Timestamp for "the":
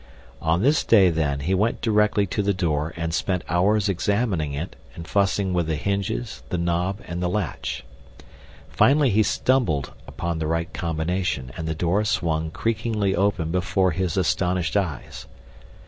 2.41-2.55, 5.67-5.75, 6.49-6.57, 7.21-7.29, 10.39-10.47, 11.67-11.75